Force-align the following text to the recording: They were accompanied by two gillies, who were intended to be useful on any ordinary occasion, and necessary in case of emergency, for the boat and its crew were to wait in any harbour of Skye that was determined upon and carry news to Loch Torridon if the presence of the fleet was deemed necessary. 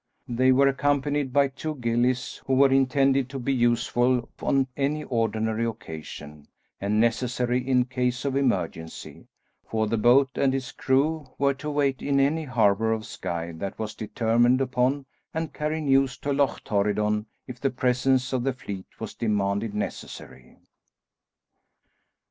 They 0.27 0.51
were 0.51 0.67
accompanied 0.67 1.31
by 1.31 1.49
two 1.49 1.75
gillies, 1.75 2.41
who 2.47 2.55
were 2.55 2.71
intended 2.73 3.29
to 3.29 3.37
be 3.37 3.53
useful 3.53 4.29
on 4.41 4.65
any 4.75 5.03
ordinary 5.03 5.63
occasion, 5.63 6.47
and 6.79 6.99
necessary 6.99 7.59
in 7.67 7.85
case 7.85 8.25
of 8.25 8.35
emergency, 8.35 9.27
for 9.63 9.85
the 9.85 9.99
boat 9.99 10.31
and 10.33 10.55
its 10.55 10.71
crew 10.71 11.27
were 11.37 11.53
to 11.53 11.69
wait 11.69 12.01
in 12.01 12.19
any 12.19 12.45
harbour 12.45 12.91
of 12.91 13.05
Skye 13.05 13.51
that 13.57 13.77
was 13.77 13.93
determined 13.93 14.59
upon 14.59 15.05
and 15.35 15.53
carry 15.53 15.81
news 15.81 16.17
to 16.17 16.33
Loch 16.33 16.63
Torridon 16.63 17.27
if 17.45 17.61
the 17.61 17.69
presence 17.69 18.33
of 18.33 18.43
the 18.43 18.53
fleet 18.53 18.87
was 18.99 19.13
deemed 19.13 19.75
necessary. 19.75 20.57